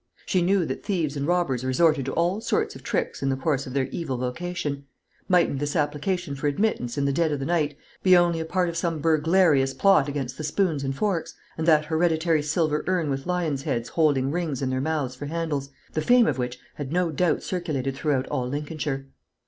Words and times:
She 0.25 0.41
knew 0.41 0.65
that 0.65 0.83
thieves 0.83 1.15
and 1.15 1.27
robbers 1.27 1.63
resorted 1.63 2.05
to 2.05 2.13
all 2.13 2.41
sorts 2.41 2.73
of 2.75 2.81
tricks 2.81 3.21
in 3.21 3.29
the 3.29 3.35
course 3.35 3.67
of 3.67 3.73
their 3.75 3.85
evil 3.91 4.17
vocation. 4.17 4.85
Mightn't 5.29 5.59
this 5.59 5.75
application 5.75 6.33
for 6.35 6.47
admittance 6.47 6.97
in 6.97 7.05
the 7.05 7.13
dead 7.13 7.31
of 7.31 7.39
the 7.39 7.45
night 7.45 7.77
be 8.01 8.17
only 8.17 8.39
a 8.39 8.45
part 8.45 8.67
of 8.67 8.75
some 8.75 8.97
burglarious 8.99 9.75
plot 9.75 10.09
against 10.09 10.39
the 10.39 10.43
spoons 10.43 10.83
and 10.83 10.95
forks, 10.97 11.35
and 11.55 11.67
that 11.67 11.85
hereditary 11.85 12.41
silver 12.41 12.83
urn 12.87 13.11
with 13.11 13.27
lions' 13.27 13.61
heads 13.61 13.89
holding 13.89 14.31
rings 14.31 14.63
in 14.63 14.71
their 14.71 14.81
mouths 14.81 15.13
for 15.13 15.27
handles, 15.27 15.69
the 15.93 16.01
fame 16.01 16.25
of 16.25 16.39
which 16.39 16.57
had 16.77 16.91
no 16.91 17.11
doubt 17.11 17.43
circulated 17.43 17.93
throughout 17.95 18.25
all 18.29 18.49
Lincolnshire? 18.49 19.05